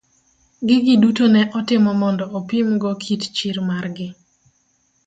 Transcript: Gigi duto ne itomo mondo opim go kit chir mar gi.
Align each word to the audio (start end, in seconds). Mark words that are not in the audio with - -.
Gigi 0.67 0.95
duto 1.03 1.23
ne 1.33 1.41
itomo 1.59 1.91
mondo 2.01 2.23
opim 2.37 2.67
go 2.81 2.91
kit 3.03 3.21
chir 3.35 3.57
mar 3.69 3.85
gi. 3.95 4.07